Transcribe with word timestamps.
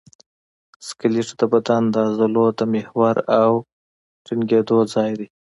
سکلیټ 0.87 1.29
د 1.39 1.41
بدن 1.53 1.81
د 1.93 1.95
عضلو 2.07 2.45
د 2.59 2.61
محور 2.73 3.15
او 3.41 3.51
ټینګېدو 4.25 4.77
ځای 4.93 5.11
دی. 5.19 5.27